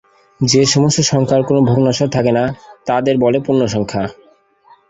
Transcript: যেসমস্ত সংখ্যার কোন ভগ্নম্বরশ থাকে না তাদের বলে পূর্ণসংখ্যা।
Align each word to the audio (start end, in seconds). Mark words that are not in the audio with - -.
যেসমস্ত 0.41 0.99
সংখ্যার 1.11 1.41
কোন 1.43 1.57
ভগ্নম্বরশ 1.61 1.99
থাকে 2.15 2.31
না 2.31 2.43
তাদের 2.87 3.15
বলে 3.17 3.37
পূর্ণসংখ্যা। 3.45 4.03